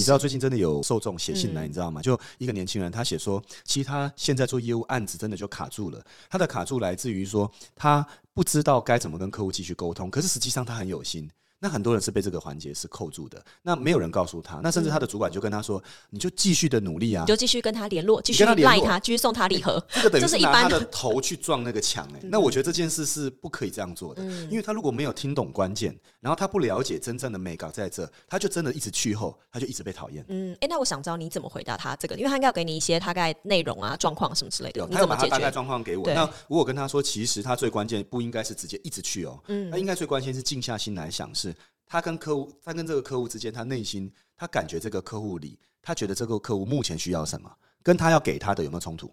[0.00, 2.00] 你知道最近真的有受众写信来，你知道吗？
[2.00, 6.02] 就一个年轻人，他写说，其实他现在做业务案子真的就卡住了。
[6.30, 11.30] 他的卡住来自于说，他不知道该怎么跟客户继续沟通，可是实际上他很有心。
[11.60, 15.80] 那很多人是被这个环节是扣住的，那没有人告诉他，那甚至他的主管就跟他说
[16.10, 19.80] ：“你就继续的努力啊，你就继续跟他联络，继续赖他，继续送他礼盒。
[19.90, 30.24] 这个等于是一般是拿他的头去撞那个墙哎、那我觉得这件事是不可以这样做的，因为他如果没有听懂关键，然后他不了解真正的美感在这，他就真的一直去后，他就一直被讨厌。
[30.28, 35.50] 嗯，哎、那我想知道你怎么回答他这个，因为他应该要给你一些大概内容啊、状况什么之类的，，你他有把他大概？
[35.50, 36.06] 状况给我。
[36.14, 41.49] 那我有跟他说，其实他最关键不应该是直接一直去哦，嗯，他应该最关键是静下心来想，是
[41.90, 49.12] 他跟客户，他跟这个客户之间，他内心他感觉这个客户里，他觉得这个客户目前需要什么，跟他要给他的有没有冲突？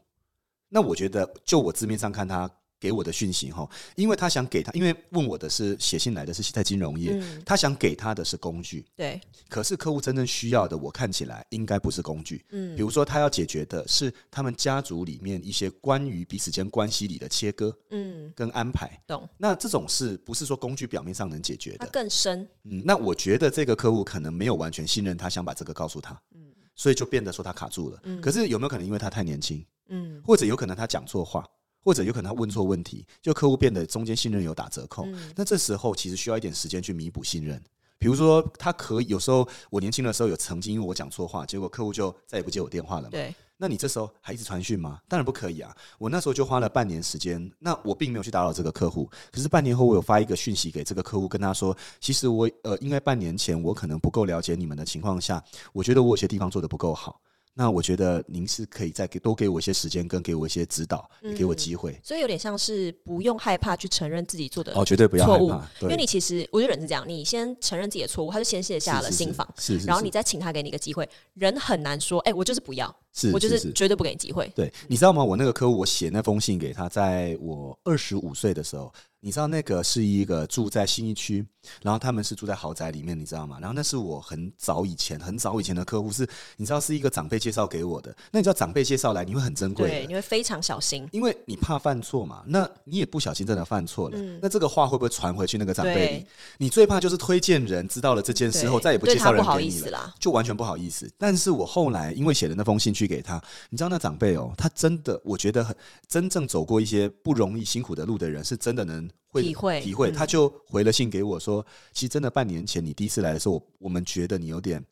[0.70, 2.48] 那我觉得，就我字面上看他。
[2.80, 9.20] 给我的讯息哈，因为他想给他，因为问我的是写信来的是在金融业，嗯他想给他的是工具，对，
[9.50, 12.45] 可是客户真正需要的，我看起来应该不是工具。
[12.52, 19.02] 嗯比如说他要解决的是他们家族里面一些关于彼此间关系里的切割嗯，跟安排。
[19.08, 19.28] 懂。
[19.38, 21.88] 那这种事不是说工具表面上能解决的。
[21.88, 26.20] 更深，嗯，那我觉得这个客户可能没有完全信任他，想把这个告诉他。
[26.36, 26.44] 嗯
[26.75, 28.00] 所以就变得说他卡住了。
[28.03, 31.44] 嗯可是有没有可能因为他太年轻，嗯或者有可能他讲错话？
[31.88, 35.05] 或者有可能他问错问题，就客户变得中间信任有打折扣。
[35.05, 37.63] 嗯那这时候其实需要一点时间去弥补信任。
[37.97, 43.11] 比如说，他可以有时候我年轻的时候有曾经因为我讲错话，结果客户就再也不接我电话了嘛。
[43.11, 44.99] 对，那你这时候还一直传讯吗？
[45.08, 45.73] 当然不可以啊！
[45.97, 49.09] 我那时候就花了半年时间，那我并没有去打扰这个客户。
[49.31, 57.21] 可是半年后，我有发一个讯息给这个客户，跟他说，其实我呃，应该半年前我可能不够了解你们的情况下，我觉得我有些地方做的不够好。
[57.58, 61.99] 那我觉得您是可以再给多给我一些时间，跟给我一些指导，也给我机会。
[62.03, 74.52] 所以有点像是不用害怕去承认自己做的哦，绝对不要错误害怕，，因为你其实我觉得人是这样，你先承认自己的错误，他就先卸下了心防，是是是然后你再请他给你一个机会，人很难说，哎、我就是不要，是我就是是绝对不给你机会。
[74.56, 75.23] 对，你知道吗？
[75.23, 81.44] 我那个客户，我写那封信给他，在我二十五岁的时候，你知道那个是一个住在新一区，
[81.82, 83.58] 然后他们是住在豪宅里面，你知道吗？
[83.60, 86.27] 然后那是我很早以前、很早以前的客户，是
[86.58, 88.16] 你知道是一个长辈介绍给我的。
[88.32, 91.08] 那你知道长辈介绍来，你会很珍贵对，你会非常小心。
[91.11, 96.26] 因为你怕犯错嘛，那你也不小心真的犯错了，嗯那这个话会不会传回去那个长辈里？
[96.60, 99.61] 你最怕就是推荐人知道了这件事后，再也不介绍人给你了。
[99.61, 100.14] 意思啦。
[100.20, 101.10] 就完全不好意思。
[101.17, 105.76] 但是我后来因为写了那封信去给他，你知道那长辈哦，他真的我觉得很
[106.08, 110.12] 真正走过一些不容易辛苦的路的人，是真的能会体会体会。
[110.12, 114.84] 嗯他就回了信给我说，其实真的半年前你第一次来的时候，我我们觉得你有点。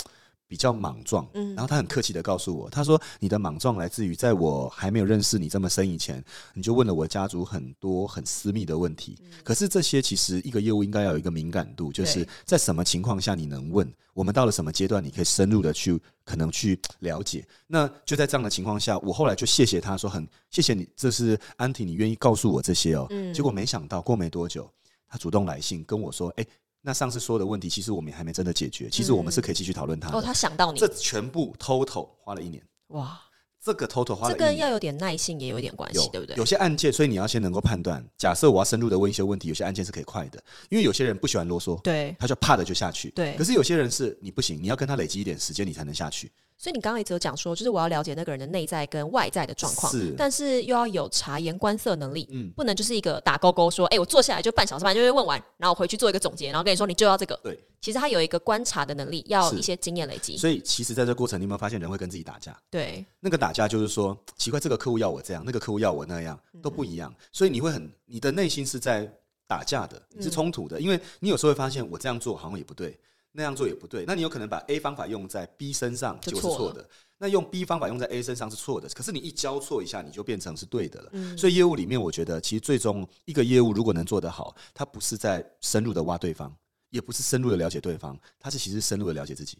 [0.47, 6.23] 比较莽撞，嗯然后他很客气的告诉我，他说你的莽撞来自于在我还没有认识你这么深以前，
[6.53, 9.17] 你就问了我家族很多很私密的问题。
[9.21, 17.45] 嗯可是这些其实一个业务应该要有一个敏感度，就是在什么情况下你能问，我们到了什么阶段，你可以深入的去可能去了解。
[17.67, 23.05] 那就在这样的情况下，我后来就谢谢他说很谢谢你，这是安婷，你愿意告诉我这些哦。
[23.09, 24.69] 嗯结果没想到过没多久，
[25.07, 26.45] 他主动来信跟我说，哎、
[26.85, 30.15] 那上次说的问题，其实我们还没真的解决，其实我们是可以继续讨论它的。
[30.15, 33.19] 哦，他想到你这，全部 total 花了一年，哇，
[33.59, 34.39] 这个 total 花了这。
[34.39, 36.45] 跟要有点耐性也有一点关系，对不对有？
[36.45, 38.05] 些案件，所以你要先能够判断。
[38.19, 43.09] 假设我要深入的问一些问题，有些案件是可以快的，因为有些人不喜欢啰嗦，对，他就怕的就下去。
[43.09, 46.31] 对可是有些人是你不行，你要跟他累积一点时间，你才能下去。
[46.57, 57.35] 所以你刚刚一直有讲说，就是我要了解那个人的内在跟外在的状况是，但是又要有察言观色能力，嗯不能就是一个打勾勾说，哎、我坐下来就半小时半就会问完，然后我回去做一个总结，然后跟你说你就要这个。
[57.43, 60.37] 对，其实他有一个观察的能力，要一些经验累积。
[60.37, 62.57] 所以其实在这过程，你有没有发现人会跟自己打架？
[62.71, 67.13] 对，那个打架就是说，奇怪，这个客户要我这样，那个客户要我那样，都不一样。
[67.31, 69.11] 所以你会很，你的内心是在
[69.45, 72.97] 打架的，你是冲突的，因为你有时候会发现，我这样做好像也不对，
[73.35, 74.05] 那样做也不对。
[74.07, 76.87] 那你有可能把 A 方法用在 B 身上，就是错的。
[77.17, 81.09] 那用 B 方法用在 A 身上是错的，可是你一交错一下，你就变成是对的了。
[81.13, 86.53] 嗯所以业务里面，我觉得其实最终一个业务如果能做得好，它不是在深入的挖对方，
[86.89, 89.57] 也不是深入的了解对方，它是其实深入的了解自己。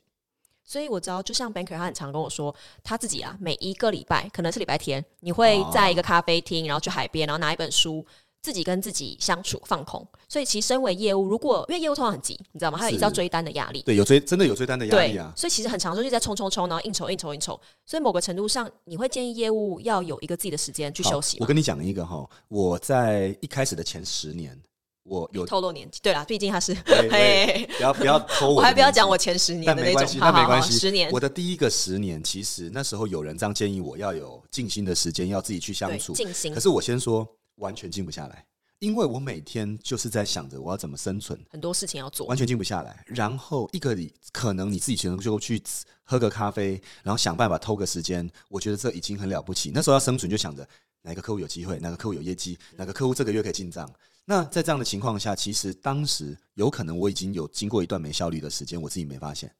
[0.67, 8.03] 所以我知道，就像 Banker 他很常跟我说，他自己啊，每一个礼拜可能是礼拜天，你会在一个咖啡厅，然后去海边，然后拿一本书，
[8.45, 10.07] 自己跟自己相处放空。
[10.29, 12.77] 所以其实身为业务，如果因为业务通常很急，你知道吗？
[12.77, 13.81] 他有一是直要追单的压力。
[13.81, 15.33] 对，有追真的有追单的压力对啊，。
[15.35, 17.59] 所以其实很长时候就在冲冲冲，然后应酬应酬应酬。
[17.87, 21.37] 所以某个程度上，你会建议业务要有一个自己的时间去休息？
[21.39, 24.55] 我跟你讲一个哈，我在一开始的前十年，
[25.03, 26.73] 我有透露年纪，对啦，毕竟他是，
[27.11, 36.13] 嘿 不要不要偷我，我还不要讲我，前十年的那种，那没关系， 十年我的第一个十年，其实那时候有人这样建议我要有静心的时间，要自己去相对处。
[36.13, 38.45] 静心可，是我先说，完全静不下来，
[38.79, 43.03] 因为我每天就是在想着我要怎么生存，很多事情要做，完全静不下来。
[43.07, 45.61] 然后一个礼可能你自己可能就去
[46.03, 49.71] 喝个咖啡，然后想办法偷个时间，我觉得这已经很了不起。
[49.73, 50.67] 那时候要生存，就想着
[51.01, 53.89] 哪个客户有机会，哪个客户有业绩，哪个客户这个月可以进账。
[54.25, 59.53] 那在这样的情况下，其实当时有可能我已经有经过一段没效率的时间，我自己没发现。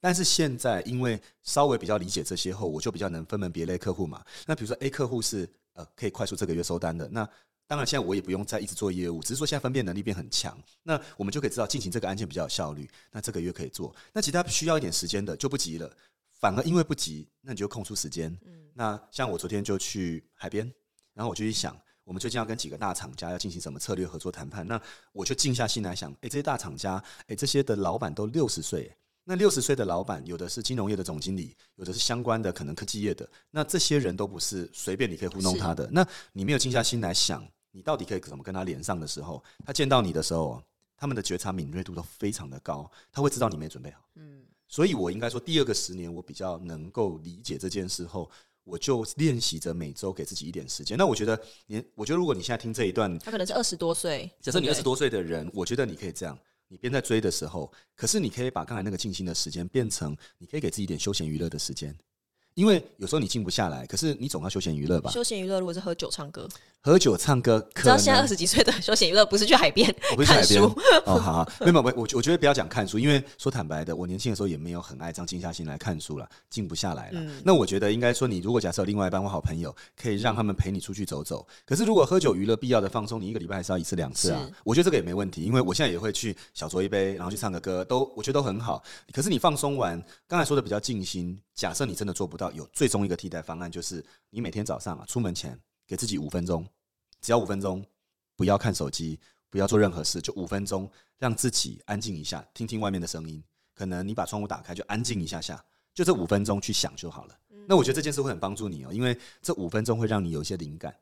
[0.00, 4.24] 但是现在因为稍微比较理解这些后，我就比较能分门别类客户嘛。
[4.46, 7.26] 那比如说 A 客户是呃可以快速这个月收单的，那
[7.68, 10.56] 当然现在我也不用再一直做业务，只是说现在分辨能力变很强。
[10.82, 12.88] 那我们就可以知道进行这个案件比较有效率。
[13.10, 15.90] 那这个月可以做，那其他需要一点时间的就不急了。
[16.38, 18.30] 反而因为不急，那你就空出时间。
[18.44, 20.70] 嗯，那像我昨天就去海边，
[21.14, 21.76] 然后我就去想。
[22.04, 24.64] 我们最近要跟几个大厂家要进行什么策略合作谈判？
[24.68, 24.80] 那
[25.12, 28.96] 我就静下心来想，哎，这些大厂家，哎，这些的老板都六十岁，
[29.28, 35.88] 那六十岁的老板，有的是金融业的总经理，有的是相关的可能科技业的，那这些人都不是随便你可以糊弄他的。
[35.90, 40.62] 那你没有静下心来想，你到底可以怎么跟他连上的时候，他见到你的时候，
[40.96, 44.00] 他们的觉察敏锐度都非常的高，他会知道你没准备好。
[44.14, 48.30] 嗯，所以我应该说，第二个十年，我比较能够理解这件事后。
[48.68, 50.98] 我就练习着每周给自己一点时间。
[50.98, 54.28] 那我觉得，你我觉得如果你现在听这一段，他可能是二十多岁。
[54.40, 56.36] 假设你二十多岁的人，我觉得你可以这样：
[56.68, 61.96] 你边在追的时候，可是你可以把刚才那个静心的时间变成，你可以给自己一点休闲娱乐的时间。
[62.56, 65.10] 因为有时候你静不下来，可是你总要休闲娱乐吧？
[65.10, 66.48] 休闲娱乐如果是喝酒唱歌，
[66.80, 69.94] 喝酒唱歌，知道现在二十几岁的休闲娱乐不是去海边
[70.24, 70.74] 看书
[71.04, 77.20] 哦，好，没有没有，我我觉得不要讲看书，因为说坦白的，我年轻的时候也没有很爱这样静下心来看书了，静不下来了。
[77.44, 81.46] 那我觉得应该说，你如果假设有另外一半或好朋友，可以让他们陪你出去走走。
[81.66, 84.50] 可是如果喝酒娱乐必要的放松，你一个礼拜还是要一次两次啊？
[84.64, 88.82] 我觉得这个也没问题，因为我现在也会去小酌一杯，然后去唱个歌，都我觉得都很好。
[89.12, 91.38] 可是你放松完，刚才说的比较静心。
[91.56, 96.64] 假设你真的做不到，有最终一个替代方案，就是你每天早上啊出门前给自己五分钟，
[97.22, 97.82] 只要五分钟，
[98.36, 99.18] 不要看手机，
[99.48, 103.42] 不要做任何事，就五分钟，让自己安静一下，听听外面的声音。
[103.74, 105.64] 可能你把窗户打开，就安静一下下，
[105.94, 107.38] 就这五分钟去想就好了。
[107.66, 110.94] 那我觉得这件事会很帮助你哦，因为这五分钟会让你有一些灵感。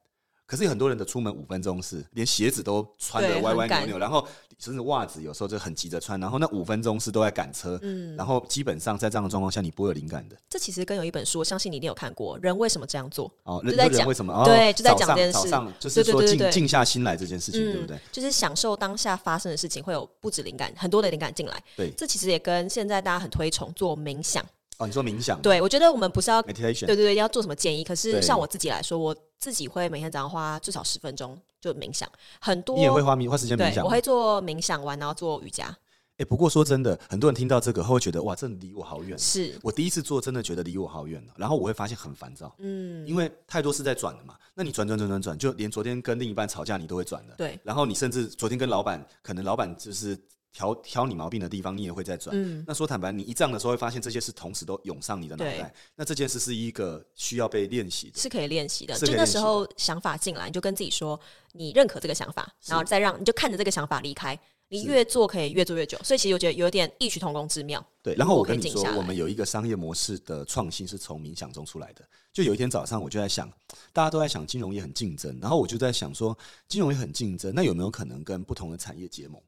[0.46, 4.26] 可是有很多人的出门五分钟是连鞋子都穿的歪歪扭扭，然后
[4.58, 10.36] 甚至袜子有时候就很急着穿，然后那五分钟是都在赶车，嗯，然后基本上在这样的状况下，你不会有灵感的。
[10.48, 13.32] 这其实跟有一本书，我相信你一定有看过，人为什么这样做？
[13.44, 14.44] 哦，就在讲为什么？
[14.44, 15.50] 对，就在讲这件事，
[15.80, 17.98] 就是说静静下心来这件事情，对不对？
[18.12, 21.62] 就是享受当下发生的事情，会有不止灵感，很多的灵感进来。
[21.76, 24.44] 对，这其实也跟现在大家很推崇做冥想。
[24.78, 25.40] 哦，你说冥想？
[25.40, 27.84] 对，我觉得我们不是要 meditation，对对对，要做什么建议？
[27.84, 32.10] 可是像我自己来说，我自己会每天早上花至少十分钟就冥想，
[32.40, 35.76] 很多你也会花冥花时间冥想，我会做冥想完然后做瑜伽。
[36.16, 39.16] 哎，不过说真的，很多人听到这个会觉得哇，这离我好远。
[39.18, 44.34] 是我第一次做，真的觉得离我好远然后我会发现很烦躁，嗯，因为太多是在转的嘛。
[44.54, 47.34] 那你转转转转转，就连昨天跟另一半吵架，你都会转的。
[47.36, 50.18] 对，然后你甚至昨天跟老板，可能老板就是。
[50.54, 52.64] 挑挑你毛病的地方，你也会在转。
[52.64, 55.74] 那说坦白，你一这样的时候，会发现这些事同时都涌上你的脑袋。
[55.96, 58.96] 那这件事是一个需要被练习的，是可以练习的。
[58.96, 61.20] 就那时候想法进来，你就跟自己说，
[61.52, 64.38] 你认可这个想法，然后再让你就看着这个想法离开。
[64.68, 67.84] 你越做可以越做越久，所以其实我觉得有点异曲同工之妙。
[68.02, 72.02] 对，然后我跟你说，我们有一个商业模式的创新是从冥想中出来的。
[72.32, 73.48] 就有一天早上，我就在想，
[73.92, 76.36] 大家都在想金融业很竞争，然后我就在想说，
[76.66, 79.40] 金融业很竞争，那有没有可能跟不同的产业结盟？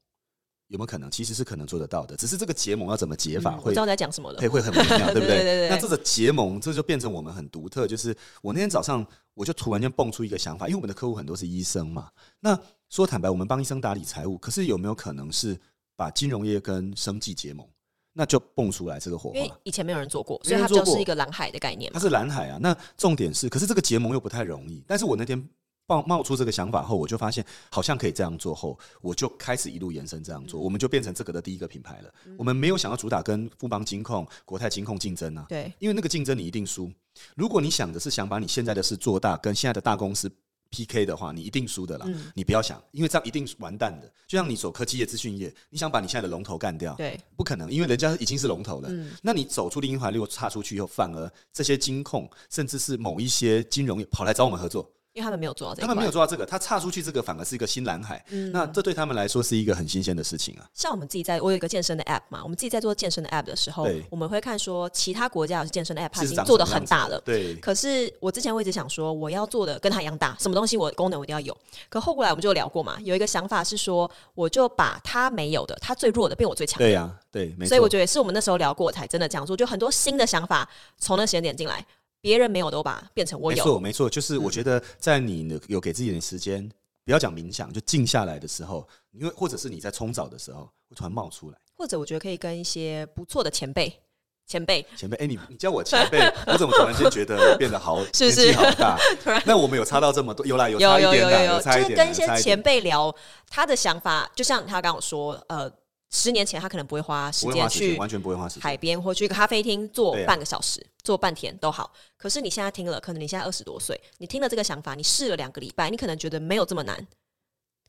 [0.68, 1.08] 有没有可能？
[1.10, 5.68] 其实是可能做得到的，只是这个结盟要怎么解法，会知道在讲什么了，会会很 不一样，对不对？
[5.68, 7.86] 那这个结盟，这就变成我们很独特。
[7.86, 12.10] 就是我那天早上，我就突然间蹦出一个想法，因为我们的客户很多是医生嘛。
[12.40, 12.58] 那
[12.88, 15.56] 说坦白，我们帮医生打理财务，可是有没有可能是
[15.94, 17.64] 把金融业跟生计结盟？
[18.12, 19.38] 那就蹦出来这个火花。
[19.62, 21.92] 以前没有人做过，所以它就是一个蓝海的概念。
[21.92, 22.58] 它是蓝海啊。
[22.60, 24.82] 那重点是，可是这个结盟又不太容易。
[24.86, 25.48] 但是我那天。
[25.86, 32.12] 冒冒出这个想法后，我就发现好像可以这样做后，我就开始一路延伸这样做，我们就变成这个的第一个品牌了。
[32.36, 36.90] 我们没有想要主打跟富邦金控、国泰金控竞争啊，对，因为那个竞争你一定输。
[37.34, 40.30] 如果你想的是想把你现在的事做大，跟现在的大公司
[40.70, 42.06] PK 的话，你一定输的啦。
[42.34, 44.12] 你不要想，因为这样一定完蛋的。
[44.26, 48.90] 就像你走科技业、资讯业，你想把你现在的龙头干掉，对，不可能，因为人家已经是龙头了。
[49.22, 54.90] 那你走出另一环路，岔出去以后，反而这些金控，甚至是某一些金融业跑来找我们合作。
[55.16, 58.22] 因为他们没有做到这个，他们没有做到这个，他岔出去这个反而是一个新蓝海。
[58.52, 60.68] 那这对他们来说是一个很新鲜的事情啊。
[60.74, 67.18] 像我们自己在，我有一个健身的 App 嘛，我们自己在做健身的 App 的时候，我们会看说其他国家有健身的 App，它已经做的很大了。
[67.24, 67.56] 对。
[67.56, 71.56] 可是我之前我一直想说，我要做的跟它一样大，什么东西我功能我一定要有。
[71.88, 76.78] 可后过来我们就聊过嘛，有一个想法是说，我就把它没有的，它最弱的变我最强。
[76.78, 80.68] 对呀，对，所以我觉得是我们那时候聊过才真的这样做，就很多新的想法
[80.98, 81.82] 从那时间点进来。
[82.26, 86.68] 别人没有都把变成我有，没错，没错，就是我觉得在你有给自己点时间，
[87.04, 91.58] 不要讲冥想，就静下来的时候，因为或者是你在冲澡的时候会突然冒出来。
[91.76, 93.96] 或者我觉得可以跟一些不错的前辈、
[94.44, 96.18] 前辈，前辈，哎、你你叫我前辈，
[96.52, 98.98] 我怎么突然间觉得变得好是不是年纪好大？
[99.22, 100.44] 突然那我们有差到这么多？
[100.44, 103.14] 有啦，有有差一点啦，有有有就是跟一些前辈聊
[103.48, 105.70] 他的想法，就像他刚刚说，呃，
[106.10, 108.62] 十年前他可能不会花时间去完全不会花时间。
[108.62, 111.92] 海边或去一个咖啡厅坐半个小时，坐半天都好。
[112.16, 117.06] 可是你现在听了，可能你现在二十多岁，你听了这个想法，你试了两个礼拜，你可能觉得没有这么难，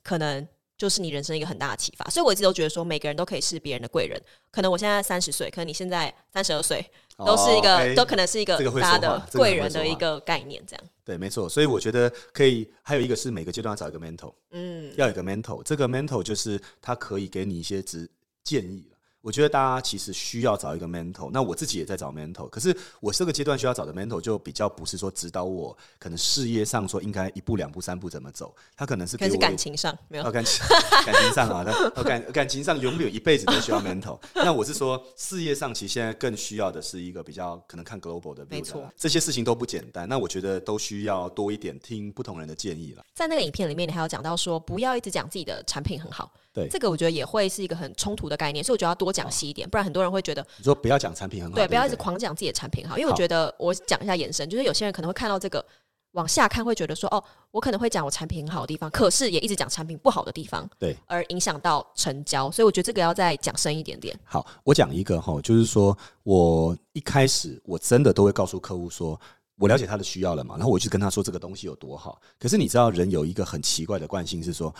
[0.04, 0.48] 可能
[0.78, 2.10] 就是你人生一个很大的启发。
[2.10, 4.22] 所以我一直都觉得说，每个人都可以是别人的贵人。
[4.52, 6.86] 可能我现在三十岁，可能你现在三十二岁，
[7.18, 10.86] 都是一个，都可能是一个大家的贵人的一个概念，这样。
[11.04, 11.48] 对，没错。
[11.50, 15.64] 所以我觉得可以，还有一个是每个阶段要找一个 mentor，嗯，要有一个 mentor。
[15.64, 18.10] 这个 mentor 就是他可以给你一些指
[18.44, 18.97] 建议了。
[19.28, 22.50] 我觉得大家其实需要找一个 mentor，那我自己也在找 mentor。
[22.50, 30.66] 可是我这个阶段需要找的 mentor 就比较不是说指导我可能事业上说应该一步两步三步怎么走，他可能是可能是给我感情上没有哦，感情
[31.06, 31.66] 感情上啊，
[32.06, 34.18] 感感情上永远一辈子都需要 mentor。
[34.34, 40.08] 那我是说，事业上其实现在更需要的是一个比较可能看 global 的没错这些事情都不简单。
[40.08, 43.04] 那我觉得都需要多一点听不同人的建议了。
[43.14, 46.32] 在那个影片里面，你还有讲到说，不要一直讲自己的产品很好。
[46.54, 55.66] 对这个我觉得也会是一个很冲突的概念，所以我觉得要多讲细一点，不然很多人会觉得，你说不要讲产品很好，对，不要一直狂讲自己的产品好，因为我觉得我讲一下延伸，就是有些人可能会看到这个
[56.12, 64.18] 往下看，会觉得说，哦，我可能会讲我产品很好的地方，可是也一直讲产品不好的地方，对，而影响到成交，所以我觉得这个要再讲深一点点。
[64.24, 69.20] 好，我讲一个哈，就是说我一开始我真的都会告诉客户说。
[69.60, 72.22] 我了解他的需要了嘛，然后我就跟他说这个东西有多好。
[72.38, 74.72] 可是你知道，人有一个很奇怪的惯性是说，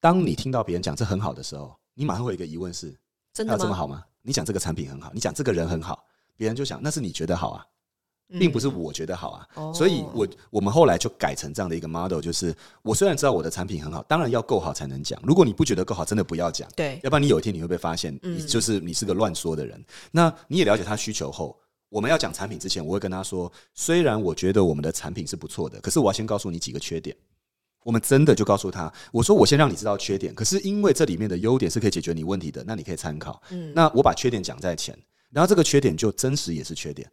[0.00, 2.90] 当你听到别人讲这很好的时候，你马上会有一个疑问是：
[3.34, 3.58] 真的吗？
[3.58, 4.02] 还有这么好吗？
[4.22, 7.66] 你讲这个产品很好，你讲这个人很好，别人就想那是你觉得好啊，
[8.38, 9.48] 并不是我觉得好啊。
[9.74, 15.20] 所以我我们后来就改成这样的一个 model，就是我虽然知道我的产品很好，当然要够好才能讲。
[15.24, 19.84] 如果你不觉得够好，真的不要讲，对，要不然你有一天你会被发现，嗯你就是你是个乱说的人。
[20.10, 21.58] 那你也了解他需求后。
[21.90, 27.16] 我们要讲产品之前，我会跟他说：虽然我觉得我们的产品是不错的，可是我要先告诉你几个缺点。
[27.84, 33.40] 我们真的就告诉他，我说我先让你知道缺点，可是因为这里面的优点是可以解决你问题的，那你可以参考。
[33.50, 34.98] 嗯那我把缺点讲在前，
[35.30, 37.08] 然后这个缺点就真实也是缺点。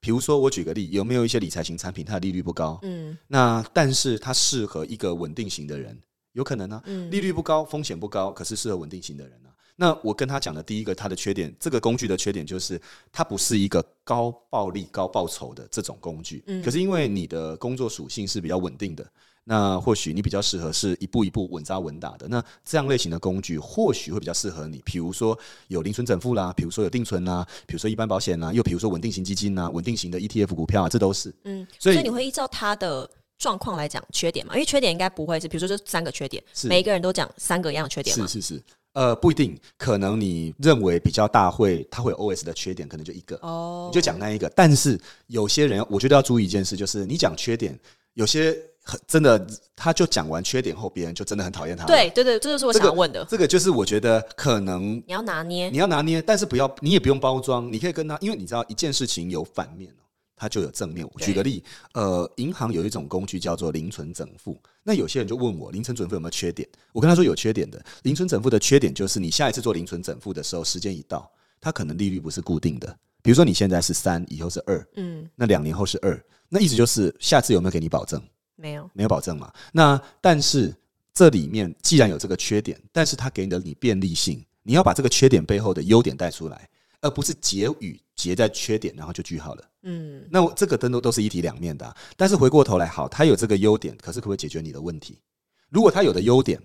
[0.00, 2.78] 比如说，我举个例，有没有一些理财型产品，它的利率不高？
[2.82, 5.98] 嗯那但是它适合一个稳定型的人，
[6.32, 9.52] 有可能呢、嗯利率不高，风险不高，可是适合稳定型的人啊。
[9.78, 12.80] 那我跟他讲的第一个，它的缺点，这个工具的缺点就是
[13.12, 16.42] 它不是一个高暴利、高报酬的这种工具。
[16.46, 19.06] 嗯可是因为你的工作属性是比较稳定的，
[19.48, 22.26] 那或许你比较适合是一步一步稳扎稳打的。
[22.26, 25.38] 那这样类型的工具或许会比较适合你，比如说
[25.68, 31.32] 有零存整付啦，比如说有定存啦，比如说一般保险啦，又比如说稳定型基金啦，稳定型的 ETF 股票啊，这都是。
[31.44, 34.54] 嗯，所以你会依照它的状况来讲缺点嘛？
[34.54, 38.26] 因为缺点应该不会是，比如说这三个缺点，每一个人都讲三个一样的缺点嘛？
[38.26, 38.62] 是是是，
[38.96, 44.50] 呃，不一定，可能你认为比较大会，它会有 OS 的缺点，可能就一个，哦你就讲那一个。
[44.56, 47.78] 但是有些人，我觉得要注意一件事，就是你讲缺点，
[48.14, 51.84] 有些很真的，他就讲完缺点后，别人就真的很讨厌他。
[51.84, 53.22] 对，对对，这就是我想问的。
[53.26, 60.05] 这个就是我觉得可能你要拿捏你，要拿捏，但是不要，你也不用包装，你可以跟他，因为你知道一件事情有反面哦，
[60.36, 61.08] 它就有正面。
[61.12, 61.64] 我举个例，
[61.94, 67.84] 呃，银行有一种工具叫做零存整付，那有些人就问我零存整付有没有缺点，我跟他说有缺点的。
[68.02, 71.28] 零存整付的缺点就是你下一次做零存整付的时候，时间一到，
[71.60, 78.22] 它可能利率不是固定的，比如说你现在是三，以后是二，嗯，那两年后是二，那意思就是下次有没有给你保证？
[78.54, 79.52] 没有，没有保证嘛。
[79.72, 80.74] 那但是
[81.12, 86.68] 这里面既然有这个缺点，但是它给你的你便利性，你要把这个缺点背后的优点带出来，
[87.00, 89.64] 而不是结语结在缺点，然后就句号了。
[89.82, 95.20] 嗯，那我这个灯都都是一体两面的啊、但是回过头来，好，它有这个优点，可是可不可以解决你的问题？
[95.68, 96.60] 如果它有的优点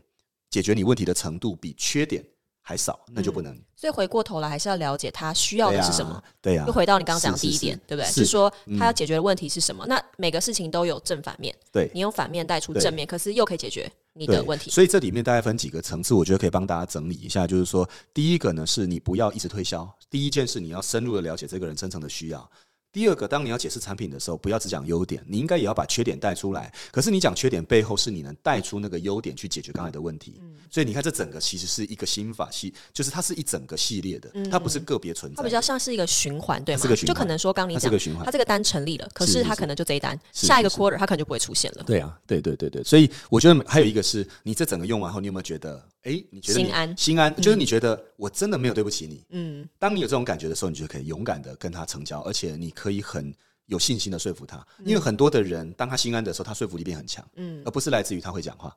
[0.49, 2.23] 解决你问题的程度比缺点
[2.61, 3.55] 还少，那就不能。
[3.75, 6.23] 所以回过头来还是要了解他需要的是什么。？
[6.41, 8.07] 对呀又，回到你刚刚讲的第一点，是对不对？
[8.07, 9.85] 是是说嗯他要解决的问题是什么？
[9.87, 14.69] 那每个事情都有正反面，对你用反面带出正面，可是又可以解决你的问题。
[14.69, 17.47] 所以这里面大概分几个层次，我觉得可以帮大家整理一下。
[17.47, 22.51] 就是说，第一个呢，是你不要一直推销；第一件事，你要深入的了解这个人真诚的需要。
[22.91, 26.71] 第二个，当你要解释产品的时候，不要只讲优点，你应该也要把缺点带出来。
[26.91, 30.35] 可是你讲缺点背后，是你能带出那个优点去解决刚才的问题。
[30.41, 30.55] 嗯。
[30.69, 35.37] 所以你看，这整个其实是一个心法系，就是它是一整个系列的，它不是个别存在的。
[35.37, 36.79] 它比较像是一个循环，对吗？
[36.81, 36.95] 它是个？
[36.95, 37.15] 循环。
[37.15, 38.25] 就可能说，刚你讲个循环。
[38.25, 41.83] 它这个单成立了，可是它可能就这一单，是下一个 quarter 它可能就不会出现了。
[41.83, 46.97] 对啊，对对对对，所以我觉得还有一个是你这整个用完后，你有没有觉得，哎，你觉得你心安。
[46.97, 53.33] 心安，就是你觉得我真的没有对不起你，嗯，当你有这种感觉的时候，你就可以勇敢的跟他成交，而且你可以很
[53.73, 54.65] 有信心的说服他。
[54.83, 58.75] 因为很多的人，当他心安的时候，他说服力变很强，嗯而不是来自于他会讲话。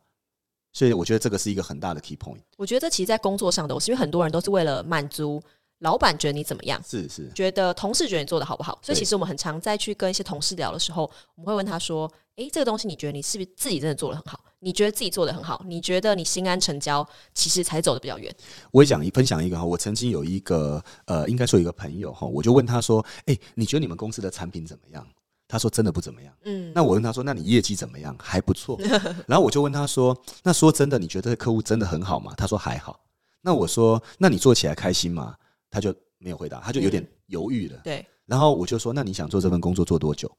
[0.72, 2.42] 所以我觉得这个是一个很大的 key point。
[2.56, 5.42] 我觉得这其实，在工作上都是，因为很多人都是为了满足
[5.80, 8.78] 老板觉得你怎么样，是是，觉得同事觉得你做的好不好。
[8.82, 11.02] 所以其实我们很常在去跟一些同事聊的时候，
[11.34, 14.40] 我们会问他说：“诶，这个东西你觉得你是不是自己真的做的很好？
[14.60, 15.62] 你觉得自己做的很好？
[15.66, 18.34] 你觉得你心安成交，其实才走的比较远。
[18.70, 25.06] 我也讲一分享一个哈，我曾经有一个呃，应该说有一个朋友哈，我就问他说：“诶、你觉得你们公司的产品怎么样？”
[25.46, 28.16] 他说：“真的不怎么样。”嗯，那我问他说：“那你业绩怎么样？
[28.18, 28.80] 还不错。”
[29.28, 32.98] 然后我就问他说：“那说真的，你觉得客户真的很好吗？”他说：“还好。”
[33.42, 35.34] 那我说：“那你做起来开心吗？”
[35.74, 37.80] 他就没有回答，他就有点犹豫了。
[37.82, 40.30] 对，然后我就说：“那你想做这份工作做多久？”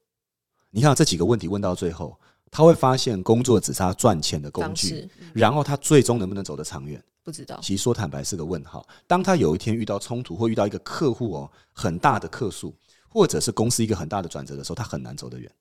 [0.71, 2.17] 你看这几个问题问到最后，
[2.49, 7.03] 他会发现工作只是他赚钱的工具，嗯然后他最终能不能走得长远？
[7.21, 7.59] 不知道。
[7.61, 8.87] 其实说坦白是个问号。
[9.05, 12.73] 当他有一天遇到冲突，或遇到一个客户哦很大的客诉，
[13.09, 15.51] 或者是公司一个很大的转折的时候，他很难走得远，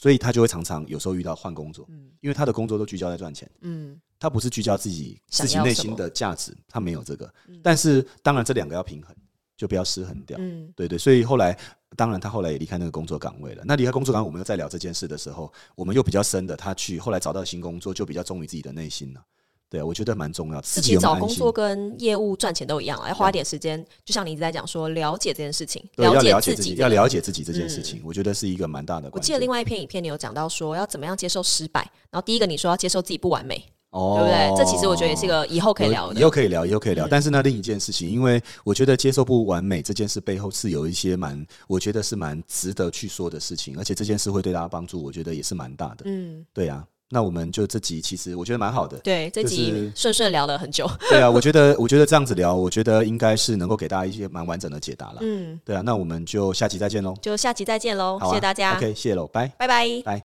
[0.00, 7.28] 所以他就会常常有时候遇到换工作，嗯因为他的工作都聚焦在赚钱，嗯，他不是聚焦自己自己内心的价值，他没有这个。
[7.64, 9.12] 但是当然这两个要平衡，
[9.56, 10.38] 就不要失衡掉。
[10.40, 11.58] 嗯，对对，所以后来
[11.96, 13.64] 当然他后来也离开那个工作岗位了。
[13.66, 19.24] 那离开工作岗位，我们又在聊这件事的时候，我们又比较深的，他去后来找到新工作，就比较忠于自己的内心了。
[19.70, 20.62] 对啊，我觉得蛮重要的。
[20.62, 23.84] 自自己找工作跟业务赚钱都一样啊，要花点时间。
[24.04, 29.10] 就像你一直在讲说，了解这件事情，了解解自己，要了解自己这件事情，我觉得是一个蛮大的。
[29.12, 34.64] 我记得另外一篇影片，你有讲到说要怎么样接受失败，然后第一个你说要接受自己不完美，哦对不对？
[34.64, 36.18] 这其实我觉得也是一个以后可以聊的。
[36.18, 37.06] 以后可以聊，以后可以聊。
[37.06, 46.04] 嗯但是呢，另一件事情，因为我觉得接受不完美这件事背后是有一些蛮，我觉得是蛮值得去说的事情，而且这件事会对大家帮助，我觉得也是蛮大的。
[46.06, 48.98] 嗯，对啊，那我们就这集其实我觉得蛮好的。
[48.98, 50.88] 对，这集顺顺聊了很久。
[51.08, 55.18] 对啊，我觉得我觉得这样子聊，我觉得应该是能够给大家一些蛮完整的解答了。
[55.20, 57.14] 嗯，对啊，那我们就下集再见喽。
[57.22, 59.46] 就下集再见喽，啊谢谢大家，OK，谢喽，拜。
[59.58, 59.86] 拜拜。
[60.04, 60.22] 拜